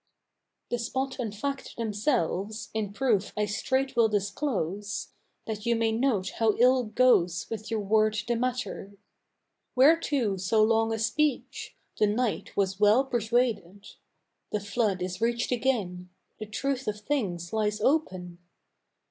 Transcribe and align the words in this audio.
The 0.71 0.79
spot 0.79 1.19
and 1.19 1.31
fact 1.35 1.77
themselves, 1.77 2.71
in 2.73 2.91
proof 2.91 3.33
I 3.37 3.45
straight 3.45 3.95
will 3.95 4.09
disclose, 4.09 5.09
That 5.45 5.67
you 5.67 5.75
may 5.75 5.91
note 5.91 6.29
how 6.39 6.55
ill 6.57 6.85
goes 6.85 7.47
with 7.51 7.69
your 7.69 7.81
word 7.81 8.17
the 8.27 8.35
matter." 8.35 8.93
Whereto 9.75 10.37
so 10.37 10.63
long 10.63 10.91
a 10.91 10.97
speech? 10.97 11.75
The 11.99 12.07
Knight 12.07 12.57
was 12.57 12.79
well 12.79 13.05
persuaded; 13.05 13.89
The 14.51 14.59
flood 14.59 15.03
is 15.03 15.21
reached 15.21 15.51
again, 15.51 16.09
the 16.39 16.47
truth 16.47 16.87
of 16.87 16.99
things 17.01 17.53
lies 17.53 17.79
open! 17.79 18.39